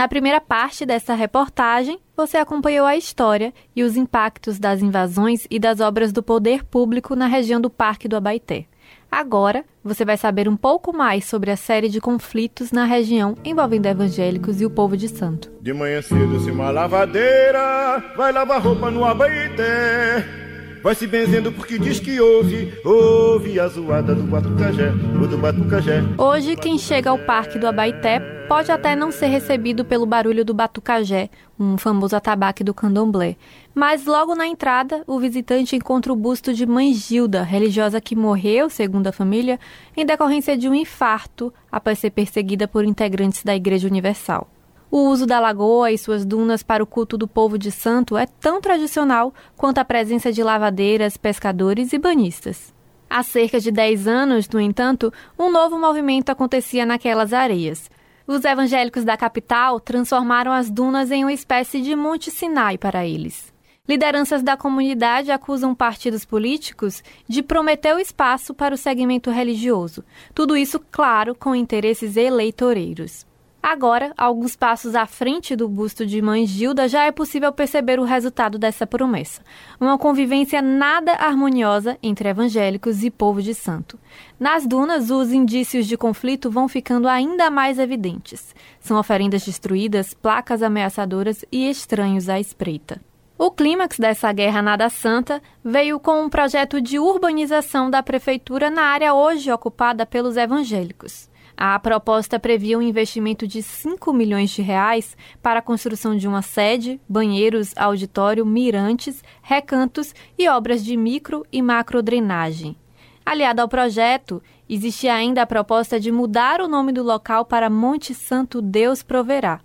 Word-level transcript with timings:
Na 0.00 0.08
primeira 0.08 0.40
parte 0.40 0.86
dessa 0.86 1.12
reportagem, 1.12 2.00
você 2.16 2.38
acompanhou 2.38 2.86
a 2.86 2.96
história 2.96 3.52
e 3.76 3.82
os 3.82 3.98
impactos 3.98 4.58
das 4.58 4.80
invasões 4.80 5.46
e 5.50 5.58
das 5.58 5.78
obras 5.78 6.10
do 6.10 6.22
poder 6.22 6.64
público 6.64 7.14
na 7.14 7.26
região 7.26 7.60
do 7.60 7.68
Parque 7.68 8.08
do 8.08 8.16
Abaité. 8.16 8.64
Agora, 9.12 9.62
você 9.84 10.02
vai 10.02 10.16
saber 10.16 10.48
um 10.48 10.56
pouco 10.56 10.96
mais 10.96 11.26
sobre 11.26 11.50
a 11.50 11.56
série 11.56 11.90
de 11.90 12.00
conflitos 12.00 12.72
na 12.72 12.86
região 12.86 13.36
envolvendo 13.44 13.84
evangélicos 13.84 14.58
e 14.62 14.64
o 14.64 14.70
povo 14.70 14.96
de 14.96 15.06
santo. 15.06 15.52
De 15.60 15.74
manhã 15.74 16.00
cedo, 16.00 16.40
se 16.40 16.50
uma 16.50 16.70
lavadeira 16.70 18.02
vai 18.16 18.32
lavar 18.32 18.62
roupa 18.62 18.90
no 18.90 19.04
Abaité. 19.04 20.39
Vai 20.82 20.94
se 20.94 21.06
benzendo 21.06 21.52
porque 21.52 21.78
diz 21.78 22.00
que 22.00 22.18
ouve, 22.18 22.72
ouve 22.82 23.60
a 23.60 23.68
zoada 23.68 24.14
do 24.14 24.22
Batucajé, 24.22 24.90
o 25.22 25.26
do 25.26 25.36
Batucajé. 25.36 26.02
Hoje, 26.16 26.56
quem 26.56 26.78
chega 26.78 27.10
ao 27.10 27.18
Parque 27.18 27.58
do 27.58 27.66
Abaité 27.66 28.18
pode 28.48 28.72
até 28.72 28.96
não 28.96 29.12
ser 29.12 29.26
recebido 29.26 29.84
pelo 29.84 30.06
barulho 30.06 30.42
do 30.42 30.54
Batucajé, 30.54 31.28
um 31.58 31.76
famoso 31.76 32.16
atabaque 32.16 32.64
do 32.64 32.72
candomblé. 32.72 33.36
Mas 33.74 34.06
logo 34.06 34.34
na 34.34 34.46
entrada, 34.46 35.04
o 35.06 35.20
visitante 35.20 35.76
encontra 35.76 36.10
o 36.14 36.16
busto 36.16 36.54
de 36.54 36.64
Mãe 36.64 36.94
Gilda, 36.94 37.42
religiosa 37.42 38.00
que 38.00 38.16
morreu, 38.16 38.70
segundo 38.70 39.06
a 39.06 39.12
família, 39.12 39.60
em 39.94 40.06
decorrência 40.06 40.56
de 40.56 40.66
um 40.66 40.74
infarto 40.74 41.52
após 41.70 41.98
ser 41.98 42.10
perseguida 42.10 42.66
por 42.66 42.86
integrantes 42.86 43.44
da 43.44 43.54
Igreja 43.54 43.86
Universal. 43.86 44.48
O 44.92 45.08
uso 45.08 45.24
da 45.24 45.38
lagoa 45.38 45.92
e 45.92 45.98
suas 45.98 46.24
dunas 46.24 46.64
para 46.64 46.82
o 46.82 46.86
culto 46.86 47.16
do 47.16 47.28
povo 47.28 47.56
de 47.56 47.70
santo 47.70 48.16
é 48.16 48.26
tão 48.26 48.60
tradicional 48.60 49.32
quanto 49.56 49.78
a 49.78 49.84
presença 49.84 50.32
de 50.32 50.42
lavadeiras, 50.42 51.16
pescadores 51.16 51.92
e 51.92 51.98
banhistas. 51.98 52.74
Há 53.08 53.22
cerca 53.22 53.60
de 53.60 53.70
10 53.70 54.08
anos, 54.08 54.48
no 54.48 54.60
entanto, 54.60 55.12
um 55.38 55.48
novo 55.48 55.78
movimento 55.78 56.30
acontecia 56.30 56.84
naquelas 56.84 57.32
areias. 57.32 57.88
Os 58.26 58.44
evangélicos 58.44 59.04
da 59.04 59.16
capital 59.16 59.78
transformaram 59.78 60.50
as 60.50 60.68
dunas 60.68 61.12
em 61.12 61.24
uma 61.24 61.32
espécie 61.32 61.80
de 61.80 61.94
Monte 61.94 62.28
Sinai 62.28 62.76
para 62.76 63.06
eles. 63.06 63.52
Lideranças 63.88 64.42
da 64.42 64.56
comunidade 64.56 65.30
acusam 65.30 65.72
partidos 65.72 66.24
políticos 66.24 67.02
de 67.28 67.44
prometer 67.44 67.94
o 67.94 68.00
espaço 68.00 68.52
para 68.52 68.74
o 68.74 68.78
segmento 68.78 69.30
religioso. 69.30 70.04
Tudo 70.34 70.56
isso, 70.56 70.80
claro, 70.90 71.34
com 71.34 71.54
interesses 71.54 72.16
eleitoreiros. 72.16 73.29
Agora, 73.62 74.14
alguns 74.16 74.56
passos 74.56 74.94
à 74.94 75.04
frente 75.04 75.54
do 75.54 75.68
busto 75.68 76.06
de 76.06 76.22
Mãe 76.22 76.46
Gilda, 76.46 76.88
já 76.88 77.04
é 77.04 77.12
possível 77.12 77.52
perceber 77.52 78.00
o 78.00 78.04
resultado 78.04 78.58
dessa 78.58 78.86
promessa. 78.86 79.42
Uma 79.78 79.98
convivência 79.98 80.62
nada 80.62 81.12
harmoniosa 81.12 81.98
entre 82.02 82.30
evangélicos 82.30 83.04
e 83.04 83.10
povo 83.10 83.42
de 83.42 83.54
santo. 83.54 83.98
Nas 84.38 84.66
dunas, 84.66 85.10
os 85.10 85.30
indícios 85.30 85.86
de 85.86 85.96
conflito 85.96 86.50
vão 86.50 86.68
ficando 86.68 87.06
ainda 87.06 87.50
mais 87.50 87.78
evidentes. 87.78 88.54
São 88.80 88.98
oferendas 88.98 89.44
destruídas, 89.44 90.14
placas 90.14 90.62
ameaçadoras 90.62 91.44
e 91.52 91.68
estranhos 91.68 92.30
à 92.30 92.40
espreita. 92.40 92.98
O 93.36 93.50
clímax 93.50 93.98
dessa 93.98 94.32
guerra 94.32 94.60
nada 94.60 94.88
santa 94.88 95.42
veio 95.64 96.00
com 96.00 96.22
um 96.22 96.28
projeto 96.28 96.80
de 96.80 96.98
urbanização 96.98 97.90
da 97.90 98.02
prefeitura 98.02 98.68
na 98.68 98.82
área 98.82 99.14
hoje 99.14 99.52
ocupada 99.52 100.04
pelos 100.04 100.36
evangélicos. 100.36 101.29
A 101.56 101.78
proposta 101.78 102.38
previa 102.38 102.78
um 102.78 102.82
investimento 102.82 103.46
de 103.46 103.62
5 103.62 104.12
milhões 104.12 104.50
de 104.50 104.62
reais 104.62 105.16
para 105.42 105.58
a 105.58 105.62
construção 105.62 106.16
de 106.16 106.26
uma 106.26 106.42
sede, 106.42 107.00
banheiros, 107.08 107.76
auditório, 107.76 108.46
mirantes, 108.46 109.22
recantos 109.42 110.14
e 110.38 110.48
obras 110.48 110.84
de 110.84 110.96
micro 110.96 111.44
e 111.52 111.60
macro 111.60 112.02
drenagem. 112.02 112.76
Aliado 113.24 113.60
ao 113.60 113.68
projeto, 113.68 114.42
existia 114.68 115.14
ainda 115.14 115.42
a 115.42 115.46
proposta 115.46 116.00
de 116.00 116.10
mudar 116.10 116.60
o 116.60 116.68
nome 116.68 116.92
do 116.92 117.02
local 117.02 117.44
para 117.44 117.70
Monte 117.70 118.14
Santo 118.14 118.60
Deus 118.62 119.02
Proverá. 119.02 119.60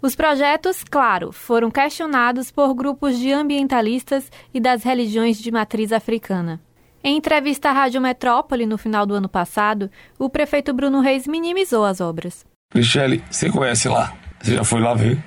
Os 0.00 0.16
projetos, 0.16 0.82
claro, 0.82 1.30
foram 1.30 1.70
questionados 1.70 2.50
por 2.50 2.72
grupos 2.72 3.18
de 3.18 3.32
ambientalistas 3.32 4.30
e 4.54 4.58
das 4.58 4.82
religiões 4.82 5.38
de 5.38 5.50
matriz 5.50 5.92
africana. 5.92 6.60
Em 7.02 7.16
entrevista 7.16 7.70
à 7.70 7.72
Rádio 7.72 7.98
Metrópole 7.98 8.66
no 8.66 8.76
final 8.76 9.06
do 9.06 9.14
ano 9.14 9.28
passado, 9.28 9.90
o 10.18 10.28
prefeito 10.28 10.74
Bruno 10.74 11.00
Reis 11.00 11.26
minimizou 11.26 11.84
as 11.84 11.98
obras. 11.98 12.44
Michele, 12.74 13.24
você 13.30 13.48
conhece 13.48 13.88
lá? 13.88 14.12
Você 14.38 14.54
já 14.56 14.64
foi 14.64 14.80
lá 14.80 14.92
ver? 14.92 15.18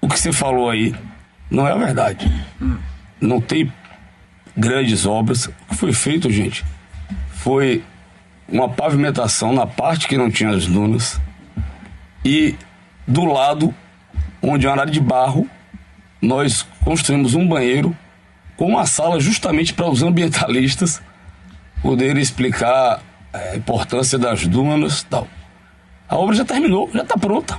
O 0.00 0.08
que 0.08 0.18
você 0.18 0.32
falou 0.32 0.68
aí 0.68 0.92
não 1.48 1.66
é 1.66 1.72
a 1.72 1.76
verdade. 1.76 2.28
Não 3.20 3.40
tem 3.40 3.72
grandes 4.56 5.06
obras. 5.06 5.46
O 5.46 5.52
que 5.70 5.76
foi 5.76 5.92
feito, 5.92 6.28
gente, 6.28 6.64
foi 7.30 7.84
uma 8.48 8.68
pavimentação 8.68 9.52
na 9.52 9.64
parte 9.64 10.08
que 10.08 10.18
não 10.18 10.28
tinha 10.28 10.50
as 10.50 10.66
dunas 10.66 11.20
e 12.24 12.56
do 13.06 13.24
lado 13.24 13.72
onde 14.42 14.66
é 14.66 14.68
uma 14.68 14.80
área 14.80 14.92
de 14.92 15.00
barro, 15.00 15.48
nós 16.20 16.66
construímos 16.84 17.34
um 17.34 17.46
banheiro 17.46 17.96
com 18.56 18.66
uma 18.66 18.86
sala 18.86 19.20
justamente 19.20 19.72
para 19.72 19.88
os 19.88 20.02
ambientalistas 20.02 21.00
poder 21.82 22.16
explicar 22.16 23.02
a 23.32 23.56
importância 23.56 24.18
das 24.18 24.46
dunas 24.46 25.02
tal. 25.02 25.26
A 26.08 26.16
obra 26.16 26.36
já 26.36 26.44
terminou, 26.44 26.88
já 26.92 27.02
está 27.02 27.16
pronta. 27.16 27.58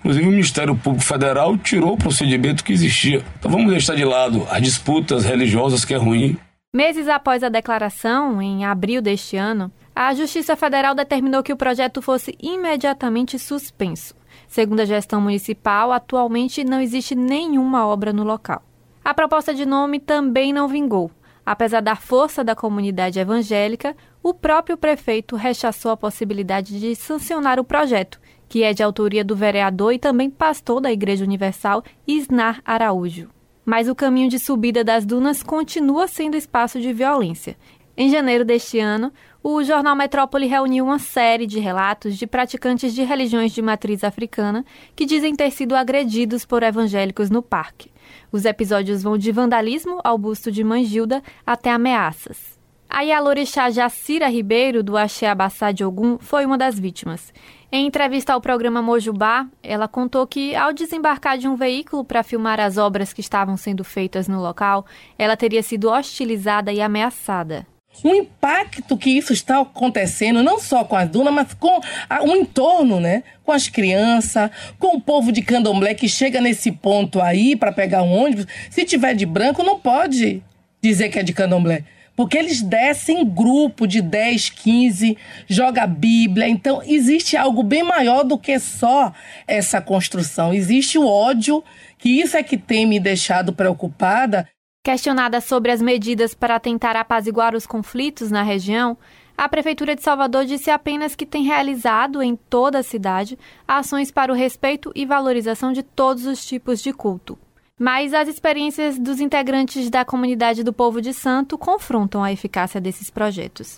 Inclusive 0.00 0.26
o 0.26 0.30
Ministério 0.30 0.76
Público 0.76 1.04
Federal 1.04 1.56
tirou 1.56 1.94
o 1.94 1.96
procedimento 1.96 2.62
que 2.62 2.72
existia. 2.72 3.24
Então 3.38 3.50
vamos 3.50 3.70
deixar 3.70 3.96
de 3.96 4.04
lado 4.04 4.46
as 4.50 4.62
disputas 4.62 5.24
religiosas 5.24 5.84
que 5.84 5.94
é 5.94 5.96
ruim. 5.96 6.36
Meses 6.74 7.08
após 7.08 7.42
a 7.42 7.48
declaração, 7.48 8.42
em 8.42 8.64
abril 8.64 9.00
deste 9.00 9.36
ano, 9.36 9.72
a 9.96 10.14
Justiça 10.14 10.54
Federal 10.54 10.94
determinou 10.94 11.42
que 11.42 11.52
o 11.52 11.56
projeto 11.56 12.02
fosse 12.02 12.36
imediatamente 12.40 13.38
suspenso. 13.38 14.14
Segundo 14.46 14.80
a 14.80 14.84
gestão 14.84 15.20
municipal, 15.20 15.90
atualmente 15.90 16.62
não 16.64 16.80
existe 16.80 17.14
nenhuma 17.14 17.86
obra 17.86 18.12
no 18.12 18.22
local. 18.22 18.62
A 19.04 19.14
proposta 19.14 19.54
de 19.54 19.64
nome 19.64 19.98
também 19.98 20.52
não 20.52 20.68
vingou. 20.68 21.10
Apesar 21.50 21.80
da 21.80 21.96
força 21.96 22.44
da 22.44 22.54
comunidade 22.54 23.18
evangélica, 23.18 23.96
o 24.22 24.34
próprio 24.34 24.76
prefeito 24.76 25.34
rechaçou 25.34 25.90
a 25.90 25.96
possibilidade 25.96 26.78
de 26.78 26.94
sancionar 26.94 27.58
o 27.58 27.64
projeto, 27.64 28.20
que 28.46 28.62
é 28.62 28.74
de 28.74 28.82
autoria 28.82 29.24
do 29.24 29.34
vereador 29.34 29.94
e 29.94 29.98
também 29.98 30.28
pastor 30.28 30.78
da 30.78 30.92
Igreja 30.92 31.24
Universal, 31.24 31.82
Isnar 32.06 32.60
Araújo. 32.66 33.30
Mas 33.64 33.88
o 33.88 33.94
caminho 33.94 34.28
de 34.28 34.38
subida 34.38 34.84
das 34.84 35.06
dunas 35.06 35.42
continua 35.42 36.06
sendo 36.06 36.36
espaço 36.36 36.82
de 36.82 36.92
violência. 36.92 37.56
Em 38.00 38.08
janeiro 38.10 38.44
deste 38.44 38.78
ano, 38.78 39.12
o 39.42 39.60
jornal 39.64 39.96
Metrópole 39.96 40.46
reuniu 40.46 40.84
uma 40.84 41.00
série 41.00 41.48
de 41.48 41.58
relatos 41.58 42.16
de 42.16 42.28
praticantes 42.28 42.94
de 42.94 43.02
religiões 43.02 43.50
de 43.50 43.60
matriz 43.60 44.04
africana 44.04 44.64
que 44.94 45.04
dizem 45.04 45.34
ter 45.34 45.50
sido 45.50 45.74
agredidos 45.74 46.46
por 46.46 46.62
evangélicos 46.62 47.28
no 47.28 47.42
parque. 47.42 47.90
Os 48.30 48.44
episódios 48.44 49.02
vão 49.02 49.18
de 49.18 49.32
vandalismo 49.32 49.98
ao 50.04 50.16
busto 50.16 50.48
de 50.48 50.62
Mãe 50.62 50.84
Gilda 50.84 51.20
até 51.44 51.72
ameaças. 51.72 52.56
A 52.88 53.00
Yalorixá 53.00 53.68
Jacira 53.68 54.28
Ribeiro, 54.28 54.80
do 54.80 54.96
Axé 54.96 55.26
Abassá 55.26 55.72
de 55.72 55.84
Ogum, 55.84 56.18
foi 56.20 56.46
uma 56.46 56.56
das 56.56 56.78
vítimas. 56.78 57.34
Em 57.72 57.84
entrevista 57.84 58.32
ao 58.32 58.40
programa 58.40 58.80
Mojubá, 58.80 59.44
ela 59.60 59.88
contou 59.88 60.24
que, 60.24 60.54
ao 60.54 60.72
desembarcar 60.72 61.36
de 61.36 61.48
um 61.48 61.56
veículo 61.56 62.04
para 62.04 62.22
filmar 62.22 62.60
as 62.60 62.78
obras 62.78 63.12
que 63.12 63.20
estavam 63.20 63.56
sendo 63.56 63.82
feitas 63.82 64.28
no 64.28 64.40
local, 64.40 64.86
ela 65.18 65.36
teria 65.36 65.64
sido 65.64 65.90
hostilizada 65.90 66.72
e 66.72 66.80
ameaçada 66.80 67.66
o 68.04 68.14
impacto 68.14 68.96
que 68.96 69.10
isso 69.10 69.32
está 69.32 69.60
acontecendo, 69.60 70.42
não 70.42 70.60
só 70.60 70.84
com 70.84 70.96
a 70.96 71.04
Duna, 71.04 71.30
mas 71.30 71.52
com 71.54 71.80
a, 72.08 72.22
o 72.22 72.36
entorno, 72.36 73.00
né? 73.00 73.24
Com 73.44 73.52
as 73.52 73.68
crianças, 73.68 74.50
com 74.78 74.96
o 74.96 75.00
povo 75.00 75.32
de 75.32 75.42
candomblé 75.42 75.94
que 75.94 76.08
chega 76.08 76.40
nesse 76.40 76.70
ponto 76.70 77.20
aí 77.20 77.56
para 77.56 77.72
pegar 77.72 78.02
um 78.02 78.12
ônibus. 78.12 78.46
Se 78.70 78.84
tiver 78.84 79.14
de 79.14 79.26
branco, 79.26 79.62
não 79.62 79.78
pode 79.78 80.42
dizer 80.80 81.08
que 81.08 81.18
é 81.18 81.22
de 81.22 81.32
candomblé. 81.32 81.84
Porque 82.14 82.36
eles 82.36 82.60
descem 82.60 83.20
em 83.20 83.24
grupo 83.24 83.86
de 83.86 84.02
10, 84.02 84.50
15, 84.50 85.16
joga 85.46 85.86
Bíblia. 85.86 86.48
Então, 86.48 86.82
existe 86.84 87.36
algo 87.36 87.62
bem 87.62 87.84
maior 87.84 88.24
do 88.24 88.36
que 88.36 88.58
só 88.58 89.12
essa 89.46 89.80
construção. 89.80 90.52
Existe 90.52 90.98
o 90.98 91.06
ódio, 91.06 91.62
que 91.96 92.08
isso 92.08 92.36
é 92.36 92.42
que 92.42 92.56
tem 92.56 92.86
me 92.86 92.98
deixado 92.98 93.52
preocupada. 93.52 94.48
Questionada 94.88 95.38
sobre 95.42 95.70
as 95.70 95.82
medidas 95.82 96.32
para 96.32 96.58
tentar 96.58 96.96
apaziguar 96.96 97.54
os 97.54 97.66
conflitos 97.66 98.30
na 98.30 98.42
região, 98.42 98.96
a 99.36 99.46
Prefeitura 99.46 99.94
de 99.94 100.00
Salvador 100.00 100.46
disse 100.46 100.70
apenas 100.70 101.14
que 101.14 101.26
tem 101.26 101.44
realizado 101.44 102.22
em 102.22 102.34
toda 102.34 102.78
a 102.78 102.82
cidade 102.82 103.38
ações 103.68 104.10
para 104.10 104.32
o 104.32 104.34
respeito 104.34 104.90
e 104.94 105.04
valorização 105.04 105.74
de 105.74 105.82
todos 105.82 106.24
os 106.24 106.42
tipos 106.42 106.80
de 106.80 106.94
culto. 106.94 107.38
Mas 107.78 108.14
as 108.14 108.28
experiências 108.28 108.98
dos 108.98 109.20
integrantes 109.20 109.90
da 109.90 110.06
comunidade 110.06 110.62
do 110.62 110.72
Povo 110.72 111.02
de 111.02 111.12
Santo 111.12 111.58
confrontam 111.58 112.24
a 112.24 112.32
eficácia 112.32 112.80
desses 112.80 113.10
projetos. 113.10 113.76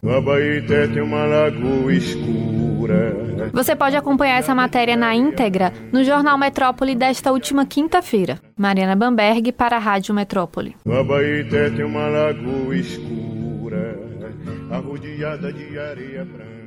tem 0.87 1.03
uma 1.03 1.25
lagoa 1.25 1.93
escura. 1.93 2.60
Você 3.53 3.75
pode 3.77 3.97
acompanhar 3.97 4.39
essa 4.39 4.55
matéria 4.55 4.97
na 4.97 5.15
íntegra 5.15 5.73
no 5.93 6.05
Jornal 6.05 6.39
Metrópole 6.39 6.95
desta 6.95 7.33
última 7.33 7.67
quinta-feira. 7.67 8.39
Mariana 8.57 8.97
Bamberg 8.97 9.53
para 9.53 9.77
a 9.77 9.81
Rádio 9.81 10.15
Metrópole. 10.15 10.77
tem 11.71 11.85
uma 11.85 12.09
lagoa 12.09 12.77
escura, 12.77 13.99
arrodeada 14.71 15.53
de 15.53 15.79
areia 15.79 16.25
branca. 16.25 16.60